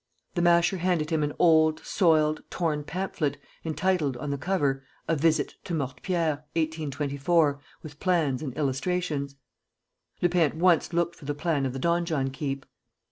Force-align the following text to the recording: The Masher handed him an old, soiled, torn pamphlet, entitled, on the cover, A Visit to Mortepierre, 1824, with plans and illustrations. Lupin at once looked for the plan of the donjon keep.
The 0.33 0.41
Masher 0.41 0.77
handed 0.79 1.11
him 1.11 1.21
an 1.21 1.33
old, 1.37 1.79
soiled, 1.85 2.41
torn 2.49 2.83
pamphlet, 2.83 3.37
entitled, 3.63 4.17
on 4.17 4.31
the 4.31 4.37
cover, 4.39 4.83
A 5.07 5.15
Visit 5.15 5.57
to 5.65 5.75
Mortepierre, 5.75 6.43
1824, 6.55 7.59
with 7.83 7.99
plans 7.99 8.41
and 8.41 8.51
illustrations. 8.57 9.35
Lupin 10.19 10.41
at 10.41 10.55
once 10.55 10.91
looked 10.91 11.15
for 11.17 11.25
the 11.25 11.35
plan 11.35 11.67
of 11.67 11.73
the 11.73 11.77
donjon 11.79 12.31
keep. 12.31 12.65